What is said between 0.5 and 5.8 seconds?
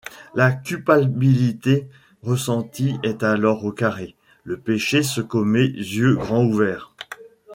culpabilité ressentie est alors au carré, le péché se commet